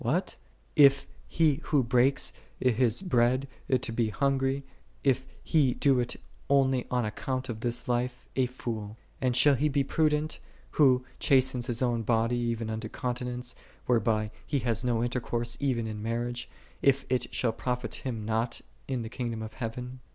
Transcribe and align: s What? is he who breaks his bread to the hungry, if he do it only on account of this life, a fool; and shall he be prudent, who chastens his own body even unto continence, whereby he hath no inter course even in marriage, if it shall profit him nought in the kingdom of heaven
s 0.01 0.03
What? 0.03 0.35
is 0.75 1.05
he 1.27 1.59
who 1.65 1.83
breaks 1.83 2.33
his 2.59 3.03
bread 3.03 3.47
to 3.69 3.91
the 3.91 4.09
hungry, 4.09 4.63
if 5.03 5.27
he 5.43 5.75
do 5.75 5.99
it 5.99 6.15
only 6.49 6.87
on 6.89 7.05
account 7.05 7.49
of 7.49 7.59
this 7.59 7.87
life, 7.87 8.27
a 8.35 8.47
fool; 8.47 8.97
and 9.21 9.35
shall 9.35 9.53
he 9.53 9.69
be 9.69 9.83
prudent, 9.83 10.39
who 10.71 11.05
chastens 11.19 11.67
his 11.67 11.83
own 11.83 12.01
body 12.01 12.35
even 12.37 12.67
unto 12.71 12.89
continence, 12.89 13.53
whereby 13.85 14.31
he 14.43 14.57
hath 14.57 14.83
no 14.83 15.03
inter 15.03 15.19
course 15.19 15.55
even 15.59 15.85
in 15.85 16.01
marriage, 16.01 16.49
if 16.81 17.05
it 17.07 17.31
shall 17.31 17.51
profit 17.53 17.93
him 18.03 18.25
nought 18.25 18.61
in 18.87 19.03
the 19.03 19.07
kingdom 19.07 19.43
of 19.43 19.53
heaven 19.53 19.99